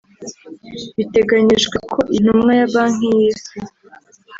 [0.95, 3.57] Biteganyijwe ko iyi ntumwa ya Banki y’Isi